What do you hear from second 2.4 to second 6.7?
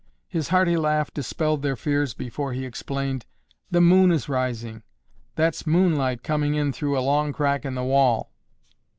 he explained, "The moon is rising. That's moonlight coming